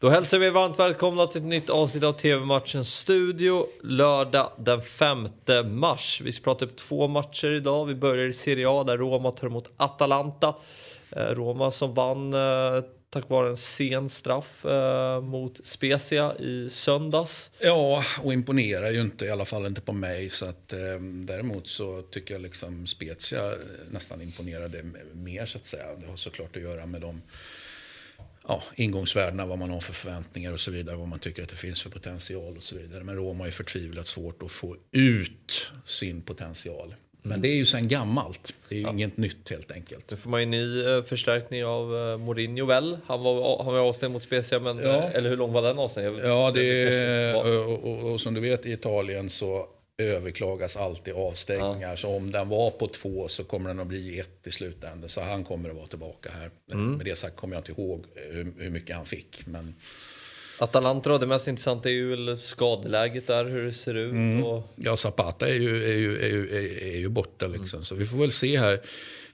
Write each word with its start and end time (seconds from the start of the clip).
Då 0.00 0.08
hälsar 0.08 0.38
vi 0.38 0.50
varmt 0.50 0.78
välkomna 0.78 1.26
till 1.26 1.40
ett 1.40 1.46
nytt 1.46 1.70
avsnitt 1.70 2.02
av 2.02 2.12
TV-matchens 2.12 2.94
studio 2.94 3.66
lördag 3.82 4.52
den 4.58 4.82
5 4.82 5.28
mars. 5.64 6.20
Vi 6.24 6.32
ska 6.32 6.44
prata 6.44 6.64
upp 6.64 6.76
två 6.76 7.08
matcher 7.08 7.50
idag. 7.50 7.86
Vi 7.86 7.94
börjar 7.94 8.26
i 8.26 8.32
Serie 8.32 8.68
A 8.70 8.84
där 8.84 8.96
Roma 8.96 9.30
tar 9.30 9.46
emot 9.46 9.70
Atalanta. 9.76 10.54
Eh, 11.10 11.22
Roma 11.22 11.70
som 11.70 11.94
vann 11.94 12.34
eh, 12.34 12.82
tack 13.10 13.28
vare 13.28 13.48
en 13.48 13.56
sen 13.56 14.08
straff 14.08 14.64
eh, 14.64 15.20
mot 15.20 15.66
Spezia 15.66 16.36
i 16.36 16.70
söndags. 16.70 17.50
Ja, 17.58 18.02
och 18.22 18.32
imponerar 18.32 18.90
ju 18.90 19.00
inte, 19.00 19.24
i 19.24 19.30
alla 19.30 19.44
fall 19.44 19.66
inte 19.66 19.80
på 19.80 19.92
mig. 19.92 20.28
Så 20.28 20.46
att, 20.46 20.72
eh, 20.72 21.00
däremot 21.24 21.68
så 21.68 22.02
tycker 22.02 22.34
jag 22.34 22.40
liksom 22.40 22.86
Spezia 22.86 23.46
eh, 23.46 23.58
nästan 23.90 24.22
imponerade 24.22 24.82
mer 25.12 25.46
så 25.46 25.58
att 25.58 25.64
säga. 25.64 25.84
Det 26.00 26.06
har 26.10 26.16
såklart 26.16 26.56
att 26.56 26.62
göra 26.62 26.86
med 26.86 27.00
de 27.00 27.22
ja, 28.48 28.62
ingångsvärdena, 28.76 29.46
vad 29.46 29.58
man 29.58 29.70
har 29.70 29.80
för 29.80 29.92
förväntningar 29.92 30.52
och 30.52 30.60
så 30.60 30.70
vidare. 30.70 30.96
Vad 30.96 31.08
man 31.08 31.18
tycker 31.18 31.42
att 31.42 31.48
det 31.48 31.56
finns 31.56 31.82
för 31.82 31.90
potential 31.90 32.56
och 32.56 32.62
så 32.62 32.76
vidare. 32.76 33.04
Men 33.04 33.16
Roma 33.16 33.38
har 33.38 33.46
ju 33.46 33.52
förtvivlat 33.52 34.06
svårt 34.06 34.42
att 34.42 34.52
få 34.52 34.76
ut 34.92 35.70
sin 35.84 36.22
potential. 36.22 36.94
Men 37.22 37.32
mm. 37.32 37.42
det 37.42 37.48
är 37.48 37.56
ju 37.56 37.66
sen 37.66 37.88
gammalt. 37.88 38.54
Det 38.68 38.74
är 38.74 38.78
ju 38.78 38.84
ja. 38.84 38.92
inget 38.92 39.16
nytt 39.16 39.50
helt 39.50 39.72
enkelt. 39.72 40.10
Nu 40.10 40.16
får 40.16 40.30
man 40.30 40.40
ju 40.40 40.46
ny 40.46 40.84
eh, 40.84 41.02
förstärkning 41.02 41.64
av 41.64 41.96
eh, 41.96 42.18
Mourinho 42.18 42.66
väl? 42.66 42.98
Han 43.06 43.22
var, 43.22 43.64
han 43.64 43.72
var 43.72 43.80
avstängd 43.80 44.12
mot 44.12 44.22
Spezia, 44.22 44.60
men, 44.60 44.78
ja. 44.78 44.88
Eh, 44.88 45.14
eller 45.14 45.30
hur 45.30 45.36
lång 45.36 45.52
var 45.52 45.62
den 45.62 45.78
avstängningen? 45.78 46.28
Ja, 46.28 46.50
det, 46.54 46.82
är, 46.82 47.36
och, 47.36 47.84
och, 47.84 48.12
och, 48.12 48.20
som 48.20 48.34
du 48.34 48.40
vet 48.40 48.66
i 48.66 48.72
Italien 48.72 49.30
så 49.30 49.66
överklagas 49.98 50.76
alltid 50.76 51.14
avstängningar. 51.14 51.90
Ja. 51.90 51.96
Så 51.96 52.08
om 52.08 52.32
den 52.32 52.48
var 52.48 52.70
på 52.70 52.86
två 52.86 53.28
så 53.28 53.44
kommer 53.44 53.68
den 53.68 53.80
att 53.80 53.86
bli 53.86 54.20
ett 54.20 54.46
i 54.46 54.50
slutändan. 54.50 55.08
Så 55.08 55.20
han 55.20 55.44
kommer 55.44 55.70
att 55.70 55.76
vara 55.76 55.86
tillbaka 55.86 56.30
här. 56.40 56.50
Mm. 56.72 56.92
Med 56.92 57.06
det 57.06 57.16
sagt 57.16 57.36
kommer 57.36 57.54
jag 57.54 57.60
inte 57.60 57.82
ihåg 57.82 58.04
hur, 58.14 58.52
hur 58.58 58.70
mycket 58.70 58.96
han 58.96 59.06
fick. 59.06 59.46
Men... 59.46 59.74
Atalanta 60.58 61.10
då, 61.10 61.18
det 61.18 61.26
mest 61.26 61.48
intressanta 61.48 61.88
är 61.88 61.92
ju 61.92 62.08
väl 62.10 62.38
skadeläget 62.38 63.26
där, 63.26 63.44
hur 63.44 63.64
det 63.64 63.72
ser 63.72 63.94
ut. 63.94 64.12
Mm. 64.12 64.44
Och... 64.44 64.68
Ja, 64.76 64.96
Zapata 64.96 65.48
är 65.48 65.54
ju, 65.54 65.84
är 65.84 65.96
ju, 65.96 66.18
är 66.18 66.28
ju, 66.28 66.48
är, 66.48 66.82
är 66.82 66.98
ju 66.98 67.08
borta 67.08 67.46
liksom. 67.46 67.76
Mm. 67.76 67.84
Så 67.84 67.94
vi 67.94 68.06
får 68.06 68.18
väl 68.18 68.32
se 68.32 68.58
här. 68.58 68.80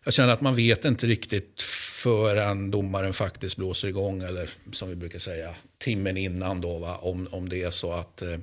Jag 0.04 0.14
känner 0.14 0.32
att 0.32 0.40
man 0.40 0.54
vet 0.54 0.84
inte 0.84 1.06
riktigt 1.06 1.62
förrän 2.02 2.70
domaren 2.70 3.12
faktiskt 3.12 3.56
blåser 3.56 3.88
igång. 3.88 4.22
Eller 4.22 4.50
som 4.72 4.88
vi 4.88 4.96
brukar 4.96 5.18
säga, 5.18 5.54
timmen 5.78 6.16
innan 6.16 6.60
då. 6.60 6.78
Va? 6.78 6.96
Om, 6.96 7.28
om 7.30 7.48
det 7.48 7.62
är 7.62 7.70
så 7.70 7.92
att 7.92 8.22
eh, 8.22 8.36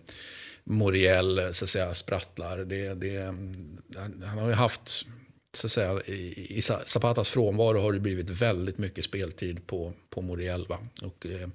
Moriel 0.72 1.50
så 1.54 1.66
att 1.66 1.70
säga, 1.70 1.94
sprattlar. 1.94 2.58
Det, 2.58 2.94
det, 2.94 3.36
han 4.26 4.38
har 4.38 4.48
ju 4.48 4.54
haft, 4.54 5.06
så 5.54 5.68
att 5.68 5.72
säga, 5.72 6.02
i, 6.06 6.48
i 6.58 6.62
Zapatas 6.62 7.30
frånvaro 7.30 7.80
har 7.80 7.94
det 7.94 8.00
blivit 8.00 8.30
väldigt 8.30 8.78
mycket 8.78 9.04
speltid 9.04 9.68
på, 9.68 9.94
på 10.10 10.22
Moriel. 10.22 10.66
Va? 10.70 10.78
Och, 11.02 11.26
eh, 11.26 11.48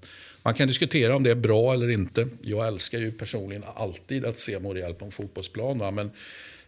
man 0.43 0.55
kan 0.55 0.69
diskutera 0.69 1.17
om 1.17 1.23
det 1.23 1.31
är 1.31 1.35
bra 1.35 1.75
eller 1.75 1.91
inte. 1.91 2.29
Jag 2.43 2.67
älskar 2.67 2.99
ju 2.99 3.13
personligen 3.13 3.65
alltid 3.75 4.25
att 4.25 4.39
se 4.39 4.59
Moriel 4.59 4.95
på 4.95 5.05
en 5.05 5.11
fotbollsplan. 5.11 5.79
Va? 5.79 5.91
Men 5.91 6.11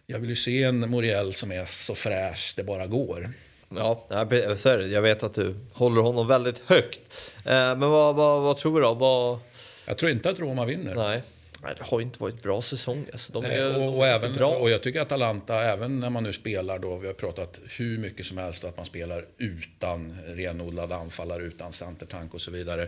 jag 0.05 0.19
vill 0.19 0.29
ju 0.29 0.35
se 0.35 0.63
en 0.63 0.89
Moriel 0.89 1.33
som 1.33 1.51
är 1.51 1.65
så 1.65 1.95
fräsch 1.95 2.53
det 2.55 2.63
bara 2.63 2.87
går. 2.87 3.29
Ja, 3.75 4.07
så 4.55 4.69
är 4.69 4.77
det. 4.77 4.87
Jag 4.87 5.01
vet 5.01 5.23
att 5.23 5.33
du 5.33 5.55
håller 5.73 6.01
honom 6.01 6.27
väldigt 6.27 6.59
högt. 6.65 7.31
Eh, 7.45 7.51
men 7.51 7.79
vad, 7.79 8.15
vad, 8.15 8.41
vad 8.41 8.57
tror 8.57 8.75
du 8.75 8.81
då? 8.81 8.93
Vad... 8.93 9.39
Jag 9.85 9.97
tror 9.97 10.11
inte 10.11 10.29
att 10.29 10.39
Roma 10.39 10.65
vinner. 10.65 10.95
Nej. 10.95 11.23
Nej, 11.63 11.75
det 11.77 11.83
har 11.83 12.01
inte 12.01 12.19
varit 12.19 12.43
bra 12.43 12.61
säsong. 12.61 13.05
Alltså, 13.11 13.33
de 13.33 13.45
är, 13.45 13.77
och, 13.77 13.97
och, 13.97 14.07
även, 14.07 14.33
bra. 14.33 14.55
och 14.55 14.69
jag 14.69 14.83
tycker 14.83 15.01
att 15.01 15.11
Atalanta, 15.11 15.61
även 15.61 15.99
när 15.99 16.09
man 16.09 16.23
nu 16.23 16.33
spelar 16.33 16.79
då, 16.79 16.95
vi 16.95 17.07
har 17.07 17.13
pratat 17.13 17.59
hur 17.77 17.97
mycket 17.97 18.25
som 18.25 18.37
helst 18.37 18.63
att 18.63 18.77
man 18.77 18.85
spelar 18.85 19.25
utan 19.37 20.17
renodlade 20.27 20.95
anfallare, 20.95 21.43
utan 21.43 21.71
centertank 21.71 22.33
och 22.33 22.41
så 22.41 22.51
vidare. 22.51 22.87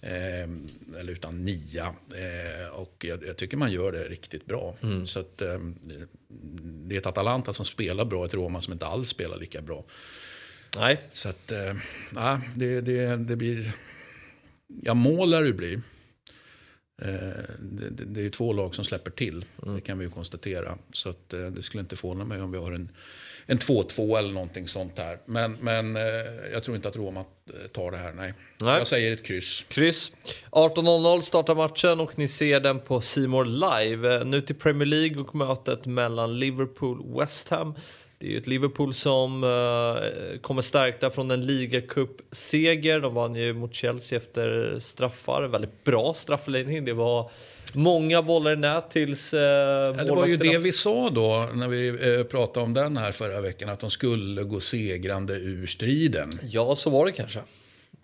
Eh, 0.00 0.48
eller 1.00 1.12
utan 1.12 1.44
nia. 1.44 1.94
Eh, 2.14 2.68
och 2.72 3.04
jag, 3.08 3.26
jag, 3.26 3.36
tycker 3.36 3.56
man 3.56 3.72
gör 3.72 3.92
det 3.92 4.04
riktigt 4.04 4.46
bra. 4.46 4.74
Mm. 4.82 5.06
Så 5.06 5.20
att, 5.20 5.42
eh, 5.42 5.58
det 6.58 6.94
är 6.94 6.98
ett 6.98 7.06
Atalanta 7.06 7.52
som 7.52 7.66
spelar 7.66 8.04
bra, 8.04 8.24
ett 8.24 8.34
Roma 8.34 8.62
som 8.62 8.72
inte 8.72 8.86
alls 8.86 9.08
spelar 9.08 9.38
lika 9.38 9.62
bra. 9.62 9.84
Nej. 10.78 11.00
Så 11.12 11.28
att, 11.28 11.52
eh, 11.52 12.38
det, 12.54 12.80
det, 12.80 13.16
det 13.16 13.36
blir... 13.36 13.72
Ja, 14.82 14.94
mål 14.94 15.30
lär 15.30 15.42
det 15.42 15.52
bli. 15.52 15.80
Eh, 17.02 17.08
det, 17.58 17.90
det, 17.90 18.20
är 18.20 18.24
ju 18.24 18.30
två 18.30 18.52
lag 18.52 18.74
som 18.74 18.84
släpper 18.84 19.10
till, 19.10 19.44
mm. 19.62 19.74
det 19.74 19.80
kan 19.80 19.98
vi 19.98 20.04
ju 20.04 20.10
konstatera. 20.10 20.78
Så 20.92 21.08
att, 21.08 21.32
eh, 21.32 21.40
det 21.40 21.62
skulle 21.62 21.80
inte 21.80 21.96
förvåna 21.96 22.24
mig 22.24 22.42
om 22.42 22.52
vi 22.52 22.58
har 22.58 22.72
en, 22.72 22.88
en 23.46 23.58
2-2 23.58 24.18
eller 24.18 24.32
någonting 24.32 24.68
sånt 24.68 24.98
här. 24.98 25.18
Men, 25.24 25.52
men 25.60 25.96
eh, 25.96 26.02
jag 26.52 26.62
tror 26.62 26.76
inte 26.76 26.88
att 26.88 26.96
Roma 26.96 27.24
tar 27.72 27.90
det 27.90 27.96
här, 27.96 28.12
nej. 28.12 28.34
nej. 28.60 28.78
Jag 28.78 28.86
säger 28.86 29.12
ett 29.12 29.24
kryss. 29.24 29.64
Kryss. 29.68 30.12
18.00 30.50 31.20
startar 31.20 31.54
matchen 31.54 32.00
och 32.00 32.18
ni 32.18 32.28
ser 32.28 32.60
den 32.60 32.80
på 32.80 33.00
Simor 33.00 33.44
live. 33.44 34.24
Nu 34.24 34.40
till 34.40 34.56
Premier 34.56 34.86
League 34.86 35.22
och 35.22 35.34
mötet 35.34 35.86
mellan 35.86 36.38
Liverpool 36.38 37.18
West 37.18 37.48
Ham. 37.48 37.74
Det 38.26 38.30
är 38.30 38.32
ju 38.32 38.38
ett 38.38 38.46
Liverpool 38.46 38.94
som 38.94 39.44
uh, 39.44 40.38
kommer 40.40 40.62
stärkta 40.62 41.10
från 41.10 41.30
en 41.30 41.46
ligacup-seger. 41.46 43.00
De 43.00 43.14
vann 43.14 43.34
ju 43.34 43.52
mot 43.52 43.74
Chelsea 43.74 44.16
efter 44.16 44.76
straffar. 44.80 45.42
Väldigt 45.42 45.84
bra 45.84 46.14
straffläggning. 46.14 46.84
Det 46.84 46.92
var 46.92 47.30
många 47.74 48.22
bollar 48.22 48.52
i 48.52 48.56
nät 48.56 48.90
tills 48.90 49.34
uh, 49.34 49.40
ja, 49.40 49.92
Det 49.92 50.10
var 50.10 50.26
ju 50.26 50.36
det 50.36 50.58
vi 50.58 50.72
sa 50.72 51.10
då 51.10 51.48
när 51.54 51.68
vi 51.68 51.90
uh, 51.90 52.24
pratade 52.24 52.66
om 52.66 52.74
den 52.74 52.96
här 52.96 53.12
förra 53.12 53.40
veckan. 53.40 53.68
Att 53.68 53.80
de 53.80 53.90
skulle 53.90 54.42
gå 54.42 54.60
segrande 54.60 55.34
ur 55.34 55.66
striden. 55.66 56.40
Ja, 56.42 56.76
så 56.76 56.90
var 56.90 57.06
det 57.06 57.12
kanske. 57.12 57.40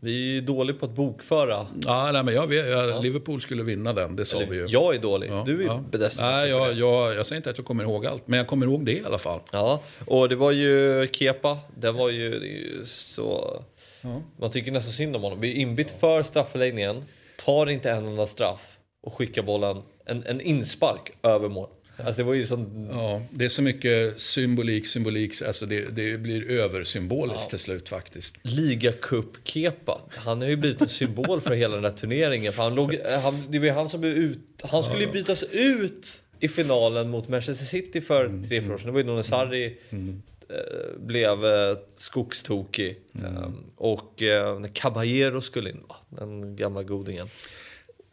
Vi 0.05 0.39
är 0.39 0.43
dåliga 0.43 0.77
på 0.77 0.87
att 0.87 0.95
bokföra. 0.95 1.67
Ja, 1.87 2.11
nej, 2.13 2.23
men 2.23 2.35
jag, 2.35 2.55
jag, 2.55 2.91
ja. 2.91 3.01
Liverpool 3.01 3.41
skulle 3.41 3.63
vinna 3.63 3.93
den, 3.93 4.17
det 4.17 4.25
sa 4.25 4.37
Eller, 4.37 4.47
vi 4.47 4.57
ju. 4.57 4.67
Jag 4.69 4.95
är 4.95 4.99
dålig, 4.99 5.31
ja, 5.31 5.43
du 5.47 5.63
är 5.63 5.67
ja. 5.67 5.85
bäst. 5.91 6.19
Nej, 6.21 6.51
jag, 6.51 6.73
jag, 6.73 7.15
jag 7.15 7.27
säger 7.27 7.37
inte 7.37 7.51
att 7.51 7.59
jag 7.59 7.67
kommer 7.67 7.85
ihåg 7.85 8.07
allt, 8.07 8.29
men 8.29 8.37
jag 8.37 8.47
kommer 8.47 8.67
ihåg 8.67 8.85
det 8.85 8.93
i 8.93 9.03
alla 9.07 9.19
fall. 9.19 9.41
Ja, 9.53 9.83
och 10.07 10.29
det 10.29 10.37
var 10.37 10.51
ju 10.51 11.09
Kepa, 11.13 11.59
det 11.75 11.93
var 11.93 12.09
ju, 12.11 12.31
det 12.31 12.47
ju 12.47 12.87
så... 12.87 13.63
Ja. 14.01 14.23
Man 14.41 14.51
tycker 14.51 14.73
nästan 14.73 14.93
synd 14.93 15.17
om 15.17 15.23
honom. 15.23 15.41
Vi 15.41 15.51
är 15.51 15.57
inbytt 15.57 15.91
för 15.91 16.23
strafförläggningen, 16.23 17.05
tar 17.45 17.67
inte 17.67 17.91
en 17.91 18.07
enda 18.07 18.27
straff 18.27 18.79
och 19.03 19.15
skickar 19.15 19.43
bollen, 19.43 19.83
en, 20.07 20.25
en 20.27 20.41
inspark 20.41 21.13
över 21.23 21.49
mål. 21.49 21.69
Alltså 21.97 22.17
det 22.17 22.23
var 22.23 22.35
ju 22.35 22.47
sån... 22.47 22.89
Ja, 22.93 23.23
det 23.31 23.45
är 23.45 23.49
så 23.49 23.63
mycket 23.63 24.21
symbolik, 24.21 24.87
symbolik. 24.87 25.43
Alltså 25.43 25.67
det, 25.67 25.97
det 25.97 26.19
blir 26.19 26.51
översymboliskt 26.51 27.45
ja. 27.45 27.51
till 27.51 27.59
slut 27.59 27.89
faktiskt. 27.89 28.37
Ligacup-kepa. 28.43 30.01
Han 30.09 30.41
har 30.41 30.49
ju 30.49 30.57
blivit 30.57 30.83
en 30.83 30.89
symbol 30.89 31.41
för 31.41 31.55
hela 31.55 31.75
den 31.75 31.83
där 31.83 31.91
turneringen. 31.91 32.53
För 32.53 32.63
han 32.63 32.75
låg, 32.75 32.97
han, 33.23 33.35
det 33.49 33.59
var 33.59 33.67
ju 33.67 33.73
han 33.73 33.89
som 33.89 34.01
blev 34.01 34.13
ut... 34.13 34.39
Han 34.63 34.83
skulle 34.83 35.01
ju 35.01 35.07
ja. 35.07 35.13
bytas 35.13 35.43
ut 35.43 36.23
i 36.41 36.49
finalen 36.49 37.11
mot 37.11 37.29
Manchester 37.29 37.67
City 37.67 38.01
för 38.01 38.25
mm. 38.25 38.49
tre, 38.49 38.63
fyra 38.63 38.75
år 38.75 38.79
sedan. 38.79 38.87
Det 38.87 38.93
var 38.93 39.01
ju 39.01 39.07
när 39.07 39.23
Sarri 39.23 39.79
mm. 39.91 40.23
Eh, 40.49 40.99
blev 40.99 41.45
eh, 41.45 41.77
skogstokig. 41.97 42.99
Mm. 43.15 43.37
Um, 43.37 43.65
och 43.77 44.23
uh, 44.23 44.67
Caballero 44.73 45.41
skulle 45.41 45.71
in, 45.71 45.83
va? 45.89 45.97
den 46.09 46.57
gamla 46.57 46.83
godingen. 46.83 47.29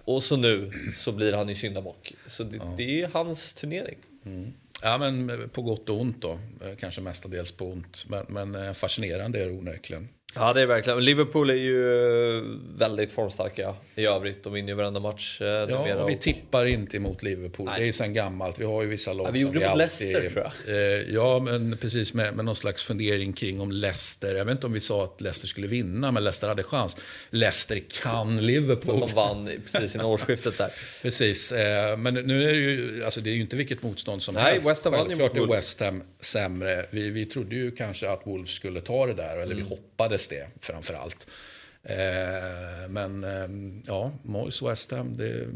Och 0.09 0.23
så 0.23 0.37
nu 0.37 0.71
så 0.95 1.11
blir 1.11 1.33
han 1.33 1.49
ju 1.49 1.55
syndabock. 1.55 2.13
Så 2.25 2.43
det, 2.43 2.57
ja. 2.57 2.73
det 2.77 3.01
är 3.01 3.07
hans 3.07 3.53
turnering. 3.53 3.97
Mm. 4.25 4.53
Ja, 4.81 4.97
men 4.97 5.49
på 5.49 5.61
gott 5.61 5.89
och 5.89 6.01
ont 6.01 6.21
då. 6.21 6.39
Kanske 6.79 7.01
mestadels 7.01 7.51
på 7.51 7.65
ont. 7.65 8.05
Men, 8.09 8.25
men 8.29 8.75
fascinerande 8.75 9.43
är 9.43 9.45
det 9.47 9.51
onekligen. 9.51 10.09
Ja 10.35 10.53
det 10.53 10.61
är 10.61 10.65
verkligen. 10.65 11.05
Liverpool 11.05 11.49
är 11.49 11.53
ju 11.53 12.41
väldigt 12.77 13.11
formstarka 13.11 13.75
i 13.95 14.05
övrigt. 14.05 14.43
De 14.43 14.53
vinner 14.53 14.69
ju 14.69 14.75
varenda 14.75 14.99
match. 14.99 15.41
Eh, 15.41 15.47
ja, 15.47 15.95
och 15.95 16.09
vi 16.09 16.15
tippar 16.15 16.65
inte 16.65 16.97
emot 16.97 17.23
Liverpool. 17.23 17.65
Nej. 17.65 17.75
Det 17.77 17.83
är 17.83 17.85
ju 17.85 17.93
sen 17.93 18.13
gammalt. 18.13 18.59
Vi 18.59 18.65
har 18.65 18.81
ju 18.81 18.87
vissa 18.87 19.13
lag 19.13 19.27
ja, 19.27 19.31
vi 19.31 19.39
gjorde 19.39 19.59
det 19.59 19.69
mot 19.69 19.77
Leicester 19.77 20.29
tror 20.29 20.51
jag. 20.65 20.75
Eh, 20.75 21.13
ja, 21.13 21.39
men 21.39 21.77
precis 21.77 22.13
med, 22.13 22.35
med 22.35 22.45
någon 22.45 22.55
slags 22.55 22.83
fundering 22.83 23.33
kring 23.33 23.61
om 23.61 23.71
Leicester. 23.71 24.35
Jag 24.35 24.45
vet 24.45 24.51
inte 24.51 24.67
om 24.67 24.73
vi 24.73 24.79
sa 24.79 25.03
att 25.03 25.21
Leicester 25.21 25.47
skulle 25.47 25.67
vinna, 25.67 26.11
men 26.11 26.23
Leicester 26.23 26.47
hade 26.47 26.63
chans. 26.63 26.97
Leicester 27.29 27.81
kan 28.01 28.45
Liverpool. 28.45 28.99
De 28.99 29.15
vann 29.15 29.49
precis 29.71 29.95
innan 29.95 30.07
årsskiftet 30.07 30.57
där. 30.57 30.69
precis. 31.01 31.51
Eh, 31.51 31.97
men 31.97 32.13
nu 32.13 32.49
är 32.49 32.53
det 32.53 32.59
ju, 32.59 33.03
alltså 33.05 33.21
det 33.21 33.29
är 33.29 33.33
ju 33.33 33.41
inte 33.41 33.55
vilket 33.55 33.83
motstånd 33.83 34.23
som 34.23 34.35
Nej, 34.35 34.43
helst. 34.43 34.69
West 34.69 34.85
Ham 34.85 34.93
Wolves. 34.93 35.35
är 35.35 35.47
West 35.47 35.79
Ham 35.79 36.03
sämre. 36.19 36.85
Vi, 36.89 37.09
vi 37.09 37.25
trodde 37.25 37.55
ju 37.55 37.71
kanske 37.71 38.09
att 38.09 38.27
Wolves 38.27 38.49
skulle 38.49 38.81
ta 38.81 39.05
det 39.05 39.13
där, 39.13 39.33
eller 39.37 39.43
mm. 39.43 39.57
vi 39.57 39.63
hoppades 39.63 40.18
hoppades 40.19 40.27
det 40.27 40.47
framför 40.61 40.93
allt. 40.93 41.27
Eh, 41.83 42.89
men 42.89 43.23
eh, 43.23 43.83
ja, 43.87 44.11
Moyes 44.23 44.61
West 44.61 44.91
Ham, 44.91 45.17
det 45.17 45.47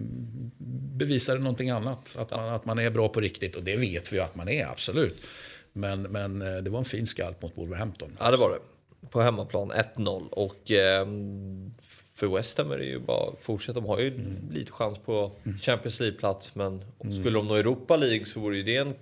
bevisade 0.98 1.40
någonting 1.40 1.70
annat. 1.70 2.16
Att 2.18 2.32
man, 2.32 2.54
att 2.54 2.66
man 2.66 2.80
är 2.80 2.90
bra 2.90 3.10
på 3.10 3.20
riktigt 3.20 3.56
och 3.56 3.64
det 3.64 3.78
vet 3.78 4.14
vi 4.14 4.18
ju 4.18 4.24
att 4.24 4.36
man 4.36 4.50
är, 4.50 4.66
absolut. 4.66 5.18
Men, 5.74 6.02
men 6.02 6.42
eh, 6.42 6.64
det 6.64 6.70
var 6.70 6.80
en 6.80 6.86
fin 6.86 7.06
skalp 7.06 7.42
mot 7.42 7.58
Wolverhampton. 7.58 8.18
Ja, 8.20 8.32
det 8.32 8.38
var 8.38 8.50
det. 8.50 8.60
På 9.10 9.22
hemmaplan 9.22 9.72
1-0 9.72 10.30
och 10.30 10.72
eh, 10.72 11.08
för 12.16 12.28
West 12.28 12.58
Ham 12.58 12.72
är 12.72 12.78
det 12.78 12.86
ju 12.86 13.00
bara 13.00 13.30
att 13.30 13.42
fortsätta. 13.42 13.80
De 13.80 13.86
har 13.86 14.00
ju 14.00 14.08
mm. 14.08 14.52
lite 14.52 14.72
chans 14.72 14.98
på 14.98 15.32
Champions 15.62 16.00
League-plats 16.00 16.56
men 16.56 16.84
mm. 17.04 17.20
skulle 17.20 17.38
de 17.38 17.48
nå 17.48 17.56
Europa 17.56 17.98
League 17.98 18.26
så 18.26 18.40
vore 18.40 18.58
ju 18.58 18.64
det 18.64 18.78
en 18.78 18.94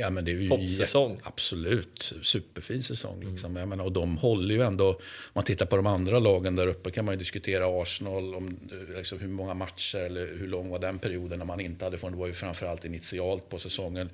Ja, 0.00 0.10
men 0.10 0.24
det 0.24 0.30
är 0.30 0.34
ju 0.34 0.48
Toppsäsong. 0.48 1.20
Absolut, 1.22 2.12
superfin 2.22 2.82
säsong. 2.82 3.24
Liksom. 3.30 3.56
Jag 3.56 3.68
menar, 3.68 3.84
och 3.84 3.92
de 3.92 4.16
håller 4.16 4.54
ju 4.54 4.62
ändå, 4.62 4.88
om 4.88 4.98
man 5.32 5.44
tittar 5.44 5.66
på 5.66 5.76
de 5.76 5.86
andra 5.86 6.18
lagen 6.18 6.56
där 6.56 6.66
uppe 6.66 6.90
kan 6.90 7.04
man 7.04 7.14
ju 7.14 7.18
diskutera 7.18 7.82
Arsenal, 7.82 8.34
om 8.34 8.58
liksom, 8.96 9.18
hur 9.18 9.28
många 9.28 9.54
matcher 9.54 9.98
eller 9.98 10.26
hur 10.26 10.48
lång 10.48 10.68
var 10.68 10.78
den 10.78 10.98
perioden 10.98 11.38
när 11.38 11.46
man 11.46 11.60
inte 11.60 11.84
hade 11.84 11.98
form. 11.98 12.12
Det 12.12 12.18
var 12.18 12.26
ju 12.26 12.32
framförallt 12.32 12.84
initialt 12.84 13.48
på 13.48 13.58
säsongen. 13.58 14.10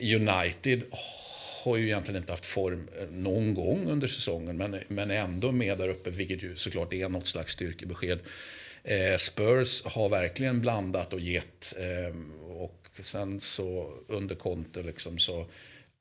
United 0.00 0.82
har 1.64 1.76
ju 1.76 1.84
egentligen 1.84 2.20
inte 2.20 2.32
haft 2.32 2.46
form 2.46 2.88
eh, 3.00 3.08
någon 3.10 3.54
gång 3.54 3.86
under 3.90 4.08
säsongen 4.08 4.56
men, 4.56 4.76
men 4.88 5.10
är 5.10 5.16
ändå 5.16 5.52
med 5.52 5.78
där 5.78 5.88
uppe, 5.88 6.10
vilket 6.10 6.42
ju 6.42 6.56
såklart 6.56 6.92
är 6.92 7.08
något 7.08 7.26
slags 7.26 7.52
styrkebesked. 7.52 8.18
Eh, 8.84 9.16
Spurs 9.16 9.82
har 9.84 10.08
verkligen 10.08 10.60
blandat 10.60 11.12
och 11.12 11.20
gett. 11.20 11.74
Eh, 11.78 12.16
och 12.50 12.83
sen 13.02 13.40
så 13.40 13.98
under 14.08 14.34
Conte 14.34 14.82
liksom 14.82 15.18
så 15.18 15.46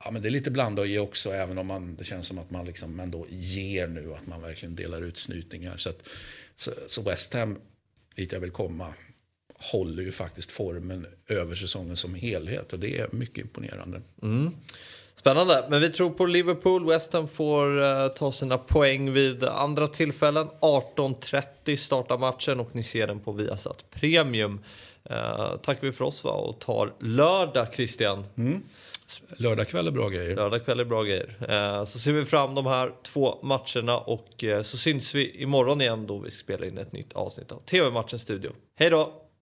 Ja, 0.05 0.11
men 0.11 0.21
det 0.21 0.27
är 0.27 0.31
lite 0.31 0.51
blanda 0.51 0.81
att 0.81 0.89
ge 0.89 0.99
också, 0.99 1.31
även 1.31 1.57
om 1.57 1.67
man, 1.67 1.95
det 1.95 2.03
känns 2.03 2.27
som 2.27 2.37
att 2.37 2.51
man 2.51 2.65
liksom 2.65 2.99
ändå 2.99 3.25
ger 3.29 3.87
nu, 3.87 4.13
att 4.13 4.27
man 4.27 4.41
verkligen 4.41 4.75
delar 4.75 5.01
ut 5.01 5.17
snytingar. 5.17 5.77
Så, 5.77 5.89
att, 5.89 6.09
så, 6.55 6.71
så 6.87 7.01
West 7.01 7.33
Ham, 7.33 7.57
dit 8.15 8.31
jag 8.31 8.39
vill 8.39 8.51
komma, 8.51 8.93
håller 9.71 10.03
ju 10.03 10.11
faktiskt 10.11 10.51
formen 10.51 11.07
över 11.27 11.55
säsongen 11.55 11.95
som 11.95 12.15
helhet 12.15 12.73
och 12.73 12.79
det 12.79 12.99
är 12.99 13.07
mycket 13.11 13.37
imponerande. 13.37 14.01
Mm. 14.21 14.51
Spännande, 15.15 15.67
men 15.69 15.81
vi 15.81 15.89
tror 15.89 16.09
på 16.09 16.25
Liverpool. 16.25 16.87
West 16.87 17.13
Ham 17.13 17.27
får 17.27 17.79
uh, 17.79 18.07
ta 18.07 18.31
sina 18.31 18.57
poäng 18.57 19.13
vid 19.13 19.43
andra 19.43 19.87
tillfällen. 19.87 20.47
18.30 20.59 21.75
startar 21.75 22.17
matchen 22.17 22.59
och 22.59 22.75
ni 22.75 22.83
ser 22.83 23.07
den 23.07 23.19
på 23.19 23.31
Viasat 23.31 23.85
Premium. 23.89 24.59
Uh, 25.11 25.57
tackar 25.57 25.81
vi 25.81 25.91
för 25.91 26.05
oss 26.05 26.23
va? 26.23 26.31
och 26.31 26.59
tar 26.59 26.93
lördag 26.99 27.73
Christian. 27.73 28.25
Mm. 28.37 28.63
Lördag 29.37 29.67
kväll 29.67 29.87
är 29.87 29.91
bra 29.91 30.09
grejer. 30.09 30.35
Lördag 30.35 30.65
kväll 30.65 30.79
är 30.79 30.85
bra 30.85 31.03
grejer. 31.03 31.35
Uh, 31.49 31.85
så 31.85 31.99
ser 31.99 32.13
vi 32.13 32.25
fram 32.25 32.55
de 32.55 32.65
här 32.65 32.91
två 33.03 33.39
matcherna 33.43 33.97
och 33.97 34.43
så 34.63 34.77
syns 34.77 35.15
vi 35.15 35.41
imorgon 35.41 35.81
igen 35.81 36.07
då 36.07 36.17
vi 36.19 36.31
spelar 36.31 36.67
in 36.67 36.77
ett 36.77 36.91
nytt 36.91 37.13
avsnitt 37.13 37.51
av 37.51 37.59
TV-matchens 37.59 38.21
studio. 38.21 38.51
Hej 38.75 38.89
då! 38.89 39.22